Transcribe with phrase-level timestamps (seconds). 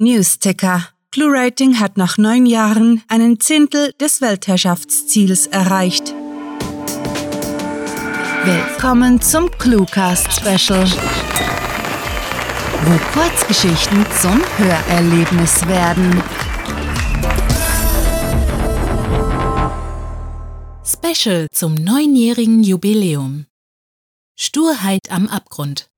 [0.00, 0.90] Newsticker.
[1.10, 6.14] ClueWriting hat nach neun Jahren einen Zehntel des Weltherrschaftsziels erreicht.
[8.44, 10.86] Willkommen zum Cluecast Special,
[12.84, 16.22] wo Kurzgeschichten zum Hörerlebnis werden.
[20.84, 23.46] Special zum neunjährigen Jubiläum.
[24.38, 25.90] Sturheit am Abgrund.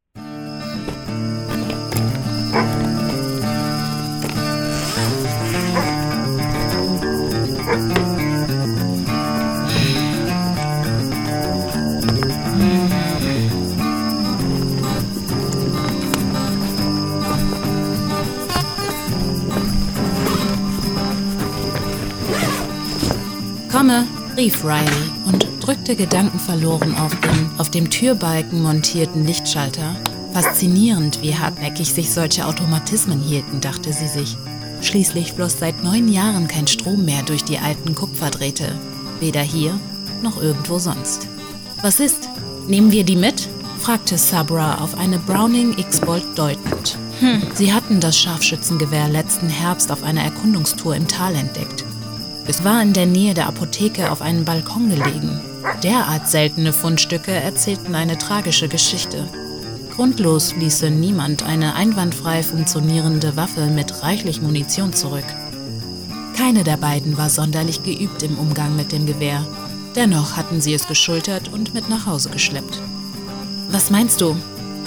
[24.40, 29.96] Rief Riley und drückte gedankenverloren auf den auf dem Türbalken montierten Lichtschalter.
[30.32, 34.38] Faszinierend, wie hartnäckig sich solche Automatismen hielten, dachte sie sich.
[34.80, 38.64] Schließlich floss seit neun Jahren kein Strom mehr durch die alten Kupferdrähte.
[39.20, 39.78] Weder hier
[40.22, 41.28] noch irgendwo sonst.
[41.82, 42.30] Was ist?
[42.66, 43.46] Nehmen wir die mit?
[43.78, 46.96] fragte Sabra auf eine Browning X-Bolt deutend.
[47.18, 47.42] Hm.
[47.52, 51.84] Sie hatten das Scharfschützengewehr letzten Herbst auf einer Erkundungstour im Tal entdeckt.
[52.50, 55.40] Es war in der Nähe der Apotheke auf einem Balkon gelegen.
[55.84, 59.28] Derart seltene Fundstücke erzählten eine tragische Geschichte.
[59.94, 65.24] Grundlos ließe niemand eine einwandfrei funktionierende Waffe mit reichlich Munition zurück.
[66.36, 69.46] Keine der beiden war sonderlich geübt im Umgang mit dem Gewehr.
[69.94, 72.82] Dennoch hatten sie es geschultert und mit nach Hause geschleppt.
[73.70, 74.34] Was meinst du?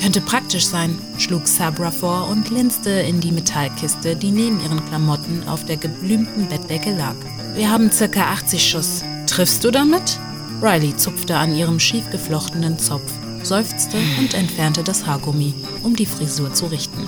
[0.02, 5.48] Könnte praktisch sein, schlug Sabra vor und linste in die Metallkiste, die neben ihren Klamotten
[5.48, 7.16] auf der geblümten Bettdecke lag.
[7.56, 9.04] Wir haben circa 80 Schuss.
[9.28, 10.18] Triffst du damit?
[10.62, 13.12] Riley zupfte an ihrem schief geflochtenen Zopf,
[13.44, 17.08] seufzte und entfernte das Haargummi, um die Frisur zu richten.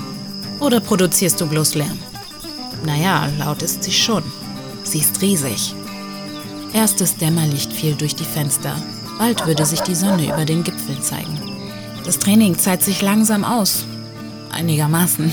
[0.60, 1.98] Oder produzierst du bloß Lärm?
[2.86, 4.24] Naja, laut ist sie schon.
[4.84, 5.74] Sie ist riesig.
[6.74, 8.76] Erstes Dämmerlicht fiel durch die Fenster.
[9.18, 11.40] Bald würde sich die Sonne über den Gipfeln zeigen.
[12.06, 13.86] Das Training zahlt sich langsam aus.
[14.52, 15.32] Einigermaßen.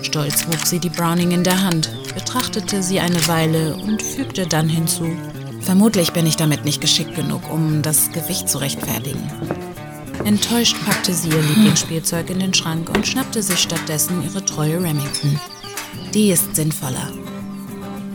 [0.00, 4.68] Stolz wog sie die Browning in der Hand, betrachtete sie eine Weile und fügte dann
[4.68, 5.16] hinzu,
[5.64, 9.22] Vermutlich bin ich damit nicht geschickt genug, um das Gewicht zu rechtfertigen.
[10.24, 15.40] Enttäuscht packte sie ihr Lieblingsspielzeug in den Schrank und schnappte sich stattdessen ihre treue Remington.
[16.12, 17.10] Die ist sinnvoller.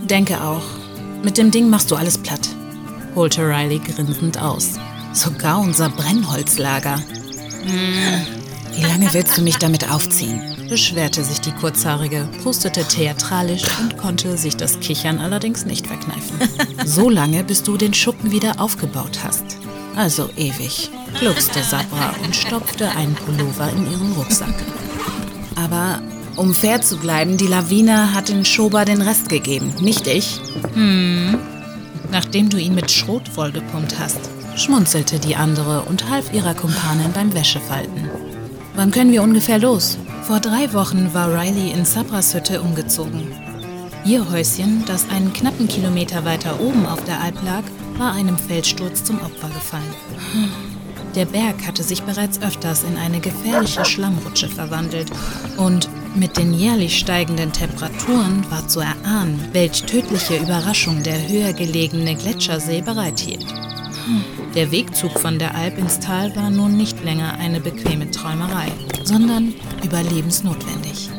[0.08, 0.62] Denke auch,
[1.24, 2.48] mit dem Ding machst du alles platt,
[3.16, 4.74] holte Riley grinsend aus.
[5.12, 6.98] Sogar unser Brennholzlager.
[7.64, 8.28] Hm,
[8.76, 10.59] wie lange willst du mich damit aufziehen?
[10.70, 16.40] Beschwerte sich die Kurzhaarige, prustete theatralisch und konnte sich das Kichern allerdings nicht verkneifen.
[16.86, 19.44] so lange, bis du den Schuppen wieder aufgebaut hast.
[19.96, 24.54] Also ewig, gluckste Sabra und stopfte einen Pullover in ihren Rucksack.
[25.56, 26.02] Aber
[26.36, 30.40] um fair zu bleiben, die Lawine hat den Schober den Rest gegeben, nicht ich.
[30.74, 31.38] Hm.
[32.12, 34.20] Nachdem du ihn mit Schrot vollgepumpt hast,
[34.56, 38.10] schmunzelte die andere und half ihrer Kumpanin beim Wäschefalten.
[38.80, 39.98] Wann können wir ungefähr los?
[40.24, 43.28] Vor drei Wochen war Riley in Sabras Hütte umgezogen.
[44.06, 47.64] Ihr Häuschen, das einen knappen Kilometer weiter oben auf der Alp lag,
[47.98, 49.94] war einem Felssturz zum Opfer gefallen.
[51.14, 55.12] Der Berg hatte sich bereits öfters in eine gefährliche Schlammrutsche verwandelt
[55.58, 62.16] und mit den jährlich steigenden Temperaturen war zu erahnen, welch tödliche Überraschung der höher gelegene
[62.16, 63.46] Gletschersee bereithielt.
[64.56, 68.72] Der Wegzug von der Alp ins Tal war nun nicht länger eine bequeme Träumerei,
[69.04, 71.10] sondern überlebensnotwendig.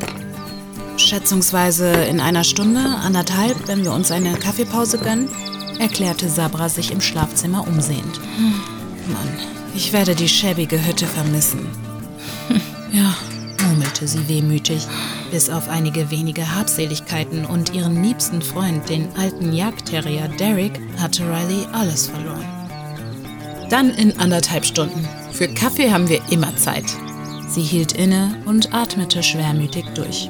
[0.97, 5.29] Schätzungsweise in einer Stunde, anderthalb, wenn wir uns eine Kaffeepause gönnen,
[5.79, 8.21] erklärte Sabra sich im Schlafzimmer umsehend.
[9.07, 9.29] Mann,
[9.77, 11.69] ich werde die schäbige Hütte vermissen.
[12.93, 13.15] ja,
[13.65, 14.87] murmelte sie wehmütig.
[15.31, 21.67] Bis auf einige wenige Habseligkeiten und ihren liebsten Freund, den alten Jagdterrier Derek, hatte Riley
[21.73, 22.60] alles verloren.
[23.71, 25.09] Dann in anderthalb Stunden.
[25.33, 26.85] Für Kaffee haben wir immer Zeit.
[27.49, 30.29] Sie hielt inne und atmete schwermütig durch.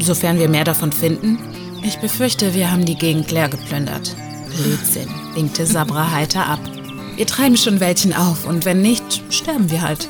[0.00, 1.38] Sofern wir mehr davon finden.
[1.82, 4.14] Ich befürchte, wir haben die Gegend leer geplündert.
[4.56, 6.60] Blödsinn, winkte Sabra heiter ab.
[7.16, 10.08] Wir treiben schon welchen auf und wenn nicht, sterben wir halt.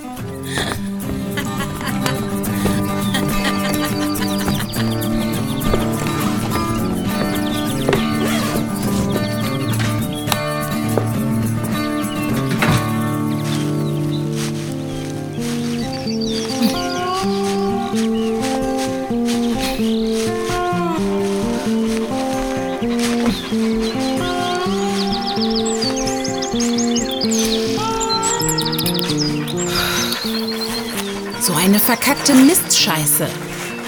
[31.90, 33.26] Verkackte Mistscheiße,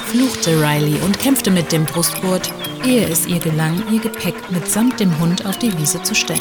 [0.08, 2.52] fluchte Riley und kämpfte mit dem Brustgurt,
[2.84, 6.40] ehe es ihr gelang, ihr Gepäck mitsamt dem Hund auf die Wiese zu stellen.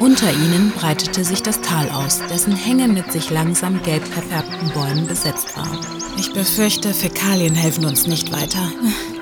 [0.00, 5.06] Unter ihnen breitete sich das Tal aus, dessen Hänge mit sich langsam gelb verfärbten Bäumen
[5.06, 5.78] besetzt waren.
[6.18, 8.72] Ich befürchte, Fäkalien helfen uns nicht weiter.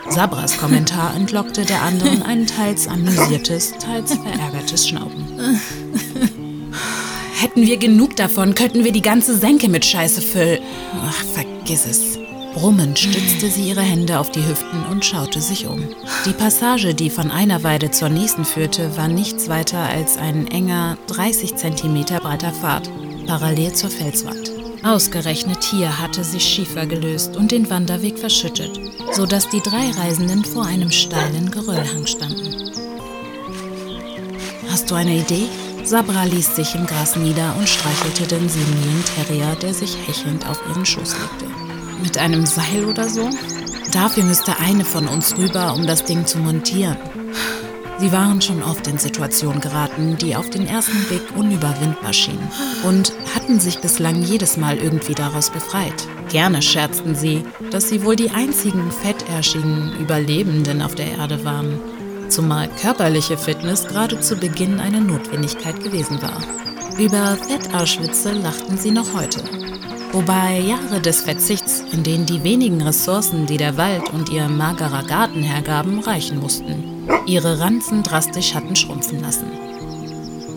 [0.09, 5.61] Sabras Kommentar entlockte der anderen ein teils amüsiertes, teils verärgertes Schnauben.
[7.45, 10.63] Hätten wir genug davon, könnten wir die ganze Senke mit Scheiße füllen.
[11.05, 12.19] Ach, vergiss es.
[12.55, 15.87] Brummend stützte sie ihre Hände auf die Hüften und schaute sich um.
[16.25, 20.97] Die Passage, die von einer Weide zur nächsten führte, war nichts weiter als ein enger,
[21.09, 22.89] 30 cm breiter Pfad,
[23.27, 24.51] parallel zur Felswand.
[24.83, 28.81] Ausgerechnet hier hatte sich Schiefer gelöst und den Wanderweg verschüttet,
[29.13, 32.73] sodass die drei Reisenden vor einem steilen Geröllhang standen.
[34.71, 35.47] Hast du eine Idee?
[35.85, 40.59] Sabra ließ sich im Gras nieder und streichelte den senilen Terrier, der sich hechelnd auf
[40.67, 41.45] ihren Schoß legte.
[42.03, 43.29] Mit einem Seil oder so?
[43.93, 46.97] Dafür müsste eine von uns rüber, um das Ding zu montieren.
[47.99, 52.51] Sie waren schon oft in Situationen geraten, die auf den ersten Blick unüberwindbar schienen
[52.83, 56.09] und hatten sich bislang jedes Mal irgendwie daraus befreit.
[56.31, 61.79] Gerne scherzten sie, dass sie wohl die einzigen fettärschigen Überlebenden auf der Erde waren,
[62.35, 66.43] zumal körperliche Fitness gerade zu Beginn eine Notwendigkeit gewesen war.
[66.99, 69.41] Über Fettarschwitze lachten sie noch heute.
[70.11, 75.05] Wobei Jahre des Verzichts, in denen die wenigen Ressourcen, die der Wald und ihr magerer
[75.05, 79.47] Garten hergaben, reichen mussten, ihre Ranzen drastisch hatten schrumpfen lassen.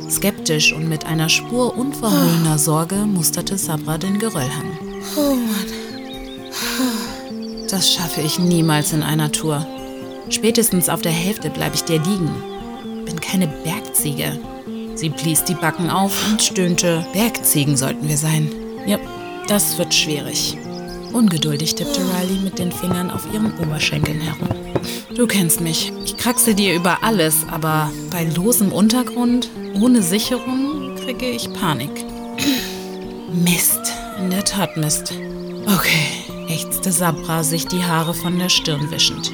[0.10, 4.78] Skeptisch und mit einer Spur unverhohlener Sorge musterte Sabra den Geröllhang.
[5.16, 5.68] Oh Mann.
[7.70, 9.66] Das schaffe ich niemals in einer Tour.
[10.30, 12.30] Spätestens auf der Hälfte bleibe ich dir liegen.
[13.06, 14.40] Bin keine Bergziege.
[14.96, 17.06] Sie blies die Backen auf und stöhnte.
[17.14, 18.52] Bergziegen sollten wir sein.
[18.86, 18.98] Ja,
[19.48, 20.58] das wird schwierig.
[21.14, 24.50] Ungeduldig tippte Riley mit den Fingern auf ihren Oberschenkeln herum.
[25.16, 25.92] Du kennst mich.
[26.04, 32.06] Ich kraxe dir über alles, aber bei losem Untergrund, ohne Sicherung, kriege ich Panik.
[33.34, 33.80] Mist.
[34.20, 35.14] In der Tat Mist.
[35.66, 39.32] Okay, ächzte Sabra, sich die Haare von der Stirn wischend.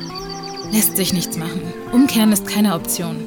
[0.74, 1.62] Lässt sich nichts machen.
[1.92, 3.18] Umkehren ist keine Option.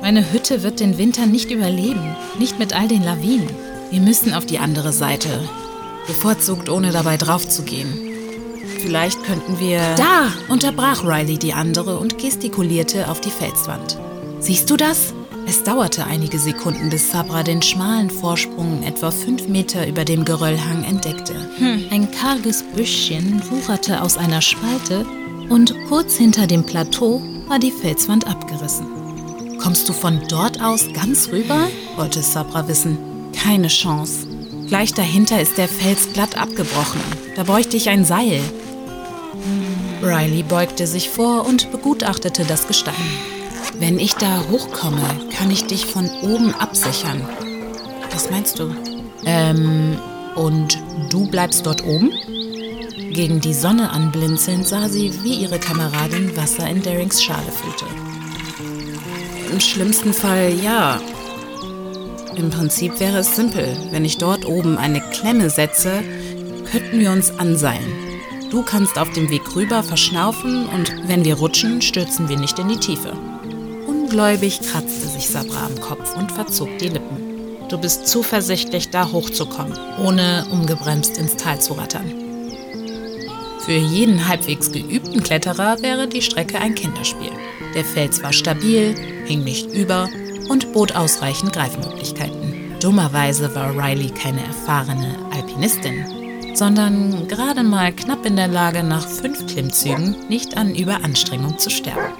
[0.00, 2.16] Meine Hütte wird den Winter nicht überleben.
[2.38, 3.50] Nicht mit all den Lawinen.
[3.90, 5.28] Wir müssen auf die andere Seite
[6.06, 7.92] bevorzugt ohne dabei draufzugehen.
[8.78, 9.80] Vielleicht könnten wir...
[9.96, 10.32] Da!
[10.48, 13.98] unterbrach Riley die andere und gestikulierte auf die Felswand.
[14.40, 15.14] Siehst du das?
[15.46, 20.84] Es dauerte einige Sekunden, bis Sabra den schmalen Vorsprung etwa fünf Meter über dem Geröllhang
[20.84, 21.34] entdeckte.
[21.58, 21.84] Hm.
[21.90, 25.04] Ein karges Büschchen wucherte aus einer Spalte
[25.48, 28.86] und kurz hinter dem Plateau war die Felswand abgerissen.
[29.58, 31.68] Kommst du von dort aus ganz rüber?
[31.96, 32.98] wollte Sabra wissen.
[33.32, 34.26] Keine Chance.
[34.68, 37.00] Gleich dahinter ist der Fels glatt abgebrochen.
[37.36, 38.40] Da bräuchte ich ein Seil.
[40.02, 42.94] Riley beugte sich vor und begutachtete das Gestein.
[43.78, 45.02] Wenn ich da hochkomme,
[45.36, 47.26] kann ich dich von oben absichern.
[48.12, 48.74] Was meinst du?
[49.24, 49.98] Ähm,
[50.34, 50.78] und
[51.10, 52.12] du bleibst dort oben?
[53.14, 57.84] Gegen die Sonne anblinzelnd sah sie, wie ihre Kameradin Wasser in Darings Schale füllte.
[59.52, 61.00] Im schlimmsten Fall ja,
[62.34, 63.76] im Prinzip wäre es simpel.
[63.92, 66.02] Wenn ich dort oben eine Klemme setze,
[66.68, 67.92] könnten wir uns anseilen.
[68.50, 72.66] Du kannst auf dem Weg rüber verschnaufen und wenn wir rutschen, stürzen wir nicht in
[72.66, 73.12] die Tiefe.
[73.86, 77.68] Ungläubig kratzte sich Sabra am Kopf und verzog die Lippen.
[77.68, 82.23] Du bist zuversichtlich, da hochzukommen, ohne umgebremst ins Tal zu rattern.
[83.64, 87.30] Für jeden halbwegs geübten Kletterer wäre die Strecke ein Kinderspiel.
[87.74, 88.94] Der Fels war stabil,
[89.24, 90.06] hing nicht über
[90.50, 92.74] und bot ausreichend Greifmöglichkeiten.
[92.80, 96.04] Dummerweise war Riley keine erfahrene Alpinistin,
[96.54, 102.12] sondern gerade mal knapp in der Lage, nach fünf Klimmzügen nicht an Überanstrengung zu sterben.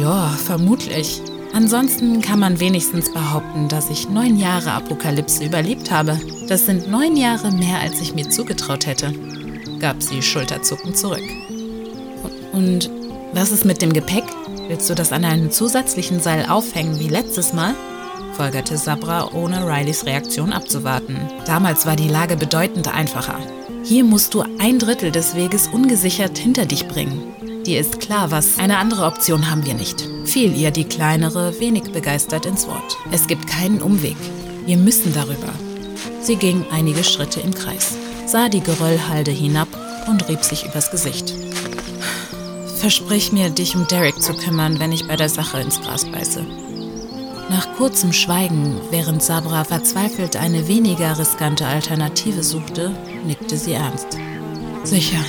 [0.00, 1.20] Ja, vermutlich.
[1.52, 6.18] Ansonsten kann man wenigstens behaupten, dass ich neun Jahre Apokalypse überlebt habe.
[6.48, 9.12] Das sind neun Jahre mehr, als ich mir zugetraut hätte,
[9.78, 11.24] gab sie schulterzuckend zurück.
[12.52, 12.90] Und
[13.32, 14.24] was ist mit dem Gepäck?
[14.68, 17.74] Willst du das an einem zusätzlichen Seil aufhängen wie letztes Mal?
[18.36, 21.16] folgerte Sabra, ohne Rileys Reaktion abzuwarten.
[21.46, 23.38] Damals war die Lage bedeutend einfacher.
[23.82, 27.62] Hier musst du ein Drittel des Weges ungesichert hinter dich bringen.
[27.64, 30.06] Dir ist klar, was eine andere Option haben wir nicht.
[30.24, 32.96] Fiel ihr die kleinere, wenig begeistert ins Wort.
[33.10, 34.16] Es gibt keinen Umweg.
[34.66, 35.52] Wir müssen darüber.
[36.20, 37.96] Sie ging einige Schritte im Kreis,
[38.36, 39.68] sah die Geröllhalde hinab
[40.08, 41.32] und rieb sich übers Gesicht.
[42.76, 46.44] Versprich mir, dich um Derek zu kümmern, wenn ich bei der Sache ins Gras beiße.
[47.48, 54.18] Nach kurzem Schweigen, während Sabra verzweifelt eine weniger riskante Alternative suchte, nickte sie ernst.
[54.84, 55.24] Sicher.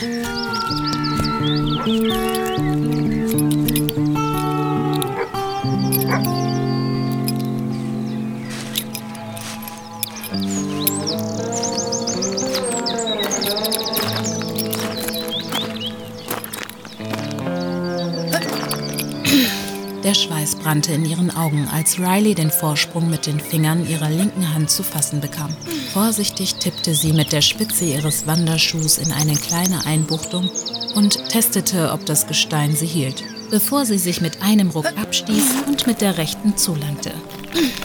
[20.47, 24.69] Schweiß brannte in ihren Augen, als Riley den Vorsprung mit den Fingern ihrer linken Hand
[24.69, 25.55] zu fassen bekam.
[25.91, 30.49] Vorsichtig tippte sie mit der Spitze ihres Wanderschuhs in eine kleine Einbuchtung
[30.95, 35.85] und testete, ob das Gestein sie hielt, bevor sie sich mit einem Ruck abstieß und
[35.85, 37.11] mit der rechten zulangte.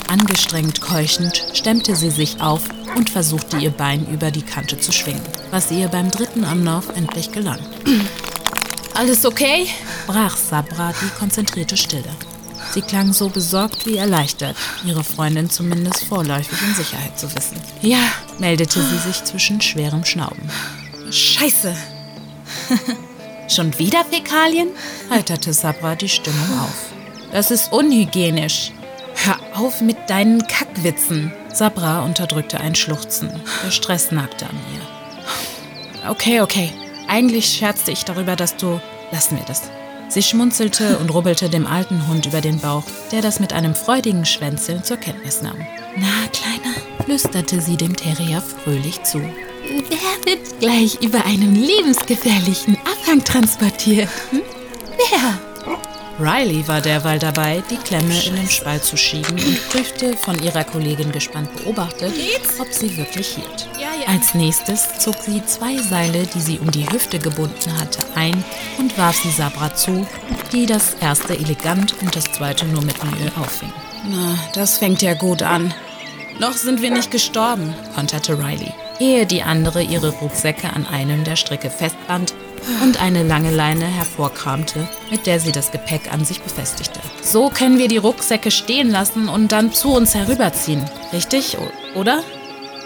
[0.09, 2.63] Angestrengt keuchend stemmte sie sich auf
[2.97, 7.33] und versuchte ihr Bein über die Kante zu schwingen, was ihr beim dritten Anlauf endlich
[7.33, 7.59] gelang.
[8.95, 9.67] Alles okay?
[10.07, 12.11] brach Sabra die konzentrierte Stille.
[12.73, 17.61] Sie klang so besorgt wie erleichtert, ihre Freundin zumindest vorläufig in Sicherheit zu wissen.
[17.83, 18.01] Ja,
[18.39, 20.51] meldete sie sich zwischen schwerem Schnauben.
[21.11, 21.77] Scheiße!
[23.49, 24.69] Schon wieder Fäkalien?
[25.11, 26.93] heiterte Sabra die Stimmung auf.
[27.31, 28.73] Das ist unhygienisch.
[29.17, 31.31] Hör auf mit deinen Kackwitzen.
[31.53, 33.31] Sabra unterdrückte ein Schluchzen.
[33.65, 36.11] Der Stress nagte an ihr.
[36.11, 36.73] Okay, okay.
[37.07, 38.81] Eigentlich scherzte ich darüber, dass du.
[39.11, 39.63] Lassen wir das.
[40.13, 44.27] Sie schmunzelte und rubbelte dem alten Hund über den Bauch, der das mit einem freudigen
[44.27, 45.57] Schwänzeln zur Kenntnis nahm.
[45.97, 49.21] Na, Kleiner, flüsterte sie dem Terrier fröhlich zu.
[49.21, 54.11] Wer wird gleich über einen lebensgefährlichen Abhang transportiert?
[54.29, 54.43] Hm?
[54.99, 55.39] Wer?
[56.21, 60.65] Riley war derweil dabei, die Klemme in den Spalt zu schieben und prüfte, von ihrer
[60.65, 62.13] Kollegin gespannt beobachtet,
[62.59, 63.67] ob sie wirklich hielt.
[64.07, 68.45] Als nächstes zog sie zwei Seile, die sie um die Hüfte gebunden hatte, ein
[68.79, 70.07] und warf sie Sabra zu,
[70.53, 73.73] die das erste elegant und das zweite nur mit Mühe auffing.
[74.09, 75.73] Na, das fängt ja gut an.
[76.39, 81.37] Noch sind wir nicht gestorben, konterte Riley, ehe die andere ihre Rucksäcke an einem der
[81.37, 82.35] Stricke festband
[82.83, 87.01] und eine lange Leine hervorkramte, mit der sie das Gepäck an sich befestigte.
[87.23, 90.85] So können wir die Rucksäcke stehen lassen und dann zu uns herüberziehen.
[91.13, 91.57] Richtig,
[91.95, 92.23] oder?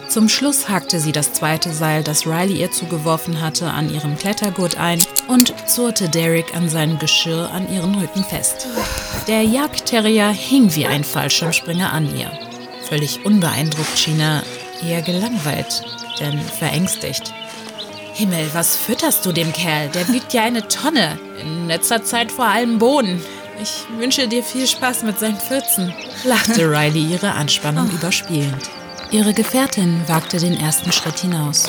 [0.09, 4.79] Zum Schluss hakte sie das zweite Seil, das Riley ihr zugeworfen hatte, an ihrem Klettergurt
[4.79, 8.69] ein und zurrte Derek an seinem Geschirr an ihren Rücken fest.
[9.27, 12.31] Der Jagdterrier hing wie ein Fallschirmspringer an ihr.
[12.89, 14.43] Völlig unbeeindruckt schien er,
[14.87, 15.83] eher gelangweilt,
[16.21, 17.35] denn verängstigt.
[18.15, 19.89] Himmel, was fütterst du dem Kerl?
[19.89, 21.19] Der wiegt ja eine Tonne.
[21.41, 23.23] In letzter Zeit vor allem Boden.
[23.61, 25.93] Ich wünsche dir viel Spaß mit seinen Pfützen,
[26.25, 28.71] lachte Riley ihre Anspannung überspielend.
[29.11, 31.69] Ihre Gefährtin wagte den ersten Schritt hinaus.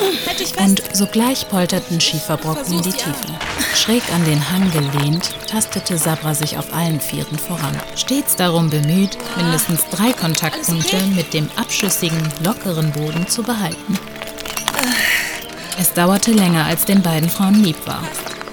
[0.58, 3.28] Und sogleich polterten Schieferbrocken in die Tiefe.
[3.74, 7.80] Schräg an den Hang gelehnt, tastete Sabra sich auf allen Vieren voran.
[7.94, 13.98] Stets darum bemüht, mindestens drei Kontaktpunkte mit dem abschüssigen, lockeren Boden zu behalten.
[15.78, 18.02] Es dauerte länger, als den beiden Frauen lieb war.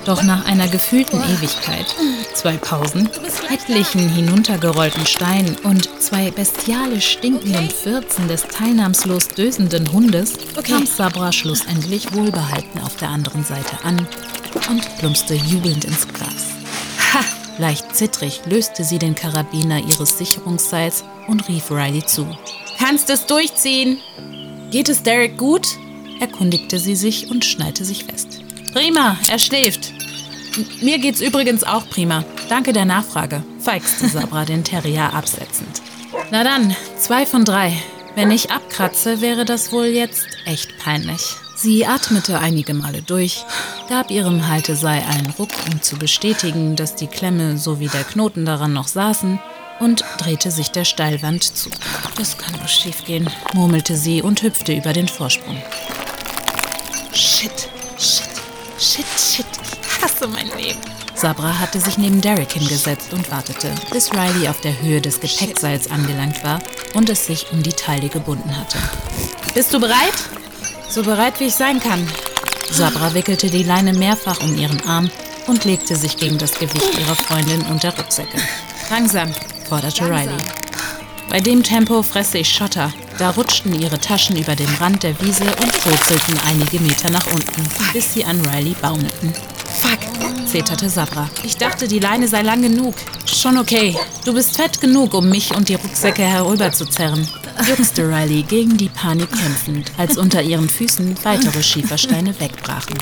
[0.05, 1.87] Doch nach einer gefühlten Ewigkeit,
[2.35, 3.09] zwei Pausen,
[3.49, 10.33] etlichen hinuntergerollten Steinen und zwei bestialisch stinkenden Fürzen des teilnahmslos dösenden Hundes
[10.63, 14.07] kam Sabra schlussendlich wohlbehalten auf der anderen Seite an
[14.69, 16.53] und plumpste jubelnd ins Gras.
[17.13, 17.21] Ha!
[17.57, 22.27] Leicht zittrig löste sie den Karabiner ihres Sicherungsseils und rief Riley zu.
[22.77, 23.97] Kannst es durchziehen?
[24.69, 25.67] Geht es Derek gut?
[26.19, 28.41] erkundigte sie sich und schnallte sich fest.
[28.73, 29.94] Prima, er schläft.
[30.81, 32.23] Mir geht's übrigens auch prima.
[32.49, 35.81] Danke der Nachfrage, feixte Sabra den Terrier absetzend.
[36.31, 37.73] Na dann, zwei von drei.
[38.15, 41.35] Wenn ich abkratze, wäre das wohl jetzt echt peinlich.
[41.57, 43.45] Sie atmete einige Male durch,
[43.89, 48.73] gab ihrem Halteseil einen Ruck, um zu bestätigen, dass die Klemme sowie der Knoten daran
[48.73, 49.39] noch saßen,
[49.79, 51.69] und drehte sich der Steilwand zu.
[52.17, 55.61] Das kann nur schiefgehen, murmelte sie und hüpfte über den Vorsprung.
[57.13, 58.29] Shit, shit,
[58.79, 59.64] shit, shit.
[60.05, 60.79] Ich hasse mein Leben.
[61.15, 65.89] Sabra hatte sich neben Derek hingesetzt und wartete, bis Riley auf der Höhe des Gepäckseils
[65.89, 66.59] angelangt war
[66.93, 68.77] und es sich um die Taille gebunden hatte.
[69.55, 70.13] Bist du bereit?
[70.89, 72.07] So bereit, wie ich sein kann.
[72.69, 75.09] Sabra wickelte die Leine mehrfach um ihren Arm
[75.47, 78.37] und legte sich gegen das Gewicht ihrer Freundin und der Rucksäcke.
[78.91, 79.33] Langsam,
[79.67, 80.37] forderte Riley.
[81.29, 82.93] Bei dem Tempo fresse ich Schotter.
[83.17, 87.63] Da rutschten ihre Taschen über den Rand der Wiese und purzelten einige Meter nach unten,
[87.91, 89.33] bis sie an Riley baumelten.
[89.85, 91.29] Fuck, zeterte Sabra.
[91.43, 92.95] Ich dachte, die Leine sei lang genug.
[93.25, 93.95] Schon okay.
[94.25, 97.27] Du bist fett genug, um mich und die Rucksäcke herüberzuzerren.
[97.67, 102.97] Juckste Riley gegen die Panik kämpfend, als unter ihren Füßen weitere Schiefersteine wegbrachen.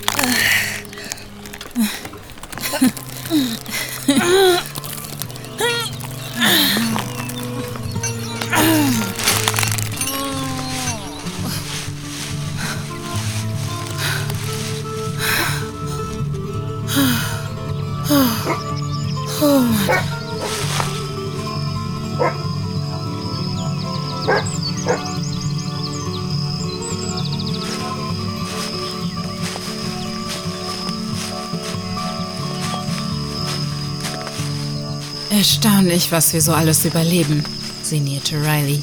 [35.44, 37.44] Erstaunlich, was wir so alles überleben,
[37.84, 38.82] sinnierte Riley.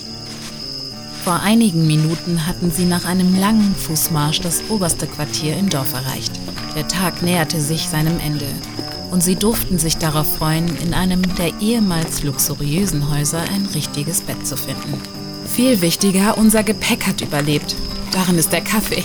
[1.25, 6.33] Vor einigen Minuten hatten sie nach einem langen Fußmarsch das oberste Quartier im Dorf erreicht.
[6.77, 8.45] Der Tag näherte sich seinem Ende
[9.11, 14.47] und sie durften sich darauf freuen, in einem der ehemals luxuriösen Häuser ein richtiges Bett
[14.47, 15.01] zu finden.
[15.51, 17.75] Viel wichtiger, unser Gepäck hat überlebt.
[18.13, 19.05] Darin ist der Kaffee.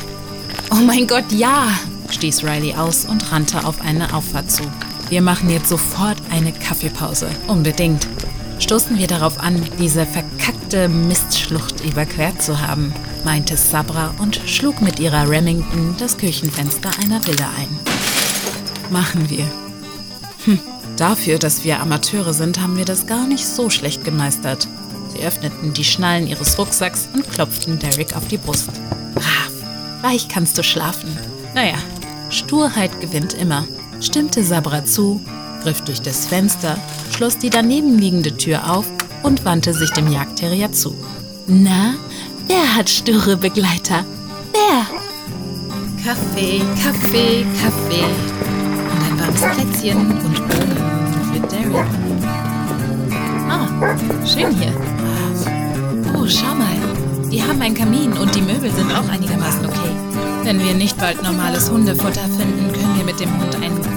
[0.72, 1.70] Oh mein Gott, ja!
[2.10, 4.64] stieß Riley aus und rannte auf eine Auffahrt zu.
[5.10, 7.30] Wir machen jetzt sofort eine Kaffeepause.
[7.48, 8.08] Unbedingt.
[8.58, 12.94] Stoßen wir darauf an, diese verkackte Mistschlucht überquert zu haben,
[13.24, 17.68] meinte Sabra und schlug mit ihrer Remington das Küchenfenster einer Villa ein.
[18.90, 19.46] Machen wir.
[20.46, 20.60] Hm,
[20.98, 24.68] dafür, dass wir Amateure sind, haben wir das gar nicht so schlecht gemeistert.
[25.10, 28.70] Sie öffneten die Schnallen ihres Rucksacks und klopften Derek auf die Brust.
[29.14, 29.52] Brav,
[30.02, 31.16] gleich kannst du schlafen.
[31.54, 31.78] Naja,
[32.30, 33.68] Sturheit gewinnt immer
[34.06, 35.20] stimmte Sabra zu,
[35.64, 36.78] griff durch das Fenster,
[37.16, 38.86] schloss die daneben liegende Tür auf
[39.24, 40.96] und wandte sich dem Jagdterrier zu.
[41.48, 41.96] Na,
[42.48, 44.06] wer hat sture Begleiter?
[44.54, 44.86] Wer?
[46.04, 48.06] Kaffee, Kaffee, Kaffee.
[48.92, 50.78] Und ein warmes Plätzchen und Bohnen
[51.34, 51.86] für Derek.
[53.50, 53.68] Ah,
[54.26, 54.74] schön hier.
[56.14, 57.30] Oh, schau mal.
[57.32, 59.92] Die haben einen Kamin und die Möbel sind auch einigermaßen okay.
[60.44, 63.95] Wenn wir nicht bald normales Hundefutter finden, können wir mit dem Hund einen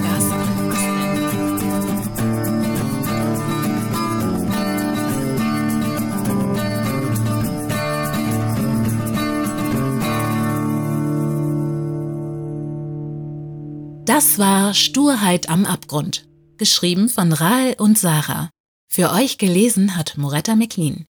[14.19, 18.49] Das war Sturheit am Abgrund, geschrieben von Rahl und Sarah.
[18.91, 21.05] Für euch gelesen hat Moretta McLean.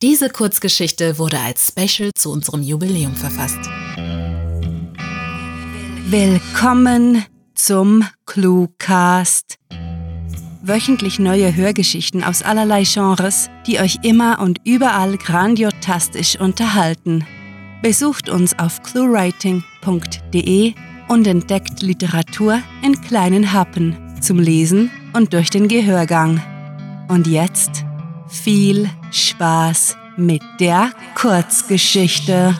[0.00, 3.58] Diese Kurzgeschichte wurde als Special zu unserem Jubiläum verfasst.
[6.08, 9.56] Willkommen zum Cluecast.
[10.62, 17.26] Wöchentlich neue Hörgeschichten aus allerlei Genres, die euch immer und überall grandiotastisch unterhalten.
[17.82, 20.72] Besucht uns auf cluewriting.de
[21.08, 26.42] und entdeckt Literatur in kleinen Happen zum Lesen und durch den Gehörgang.
[27.08, 27.84] Und jetzt
[28.28, 32.54] viel Spaß mit der Kurzgeschichte.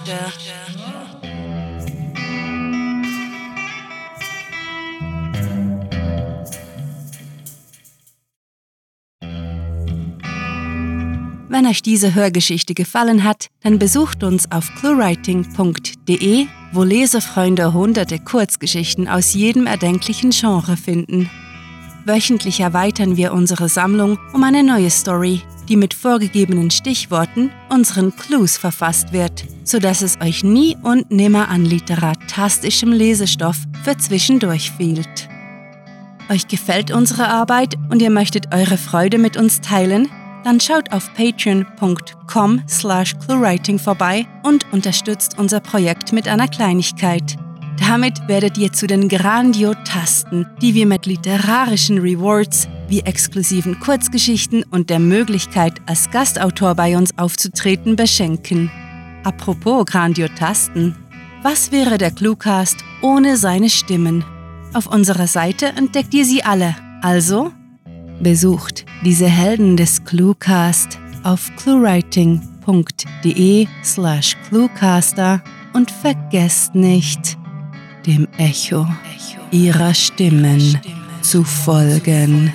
[11.67, 19.09] Wenn euch diese Hörgeschichte gefallen hat, dann besucht uns auf cluewriting.de, wo Lesefreunde hunderte Kurzgeschichten
[19.09, 21.29] aus jedem erdenklichen Genre finden.
[22.05, 28.57] Wöchentlich erweitern wir unsere Sammlung um eine neue Story, die mit vorgegebenen Stichworten, unseren Clues
[28.57, 35.29] verfasst wird, sodass es euch nie und nimmer an literatastischem Lesestoff für zwischendurch fehlt.
[36.31, 40.09] Euch gefällt unsere Arbeit und ihr möchtet eure Freude mit uns teilen?
[40.47, 47.37] Dann schaut auf patreon.com slash cluewriting vorbei und unterstützt unser Projekt mit einer Kleinigkeit.
[47.81, 54.89] Damit werdet ihr zu den Grandiotasten, die wir mit literarischen Rewards wie exklusiven Kurzgeschichten und
[54.89, 58.71] der Möglichkeit, als Gastautor bei uns aufzutreten, beschenken.
[59.25, 60.95] Apropos Grandiotasten,
[61.43, 64.25] was wäre der Cluecast ohne seine Stimmen?
[64.75, 67.51] Auf unserer Seite entdeckt ihr sie alle, also
[68.21, 75.43] Besucht diese Helden des Cluecast auf cluewriting.de slash cluecaster
[75.75, 77.37] und vergesst nicht,
[78.07, 78.87] dem Echo
[79.51, 80.81] ihrer Stimmen
[81.21, 82.53] zu folgen.